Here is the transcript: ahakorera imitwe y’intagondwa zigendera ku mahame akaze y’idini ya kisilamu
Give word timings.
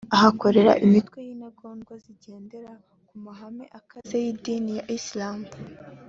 ahakorera 0.15 0.71
imitwe 0.85 1.17
y’intagondwa 1.27 1.93
zigendera 2.03 2.71
ku 3.07 3.15
mahame 3.25 3.65
akaze 3.79 4.15
y’idini 4.23 4.71
ya 4.77 4.85
kisilamu 4.89 5.47